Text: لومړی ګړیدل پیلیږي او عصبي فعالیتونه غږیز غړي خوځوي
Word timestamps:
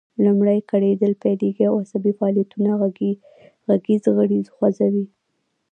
لومړی 0.23 0.59
ګړیدل 0.69 1.13
پیلیږي 1.23 1.65
او 1.69 1.75
عصبي 1.83 2.11
فعالیتونه 2.19 2.71
غږیز 3.69 4.03
غړي 4.15 4.39
خوځوي 4.55 5.05